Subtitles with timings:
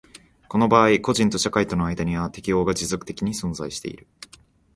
[0.49, 4.07] この場合個人と社会との間には適応が持続的に存在している。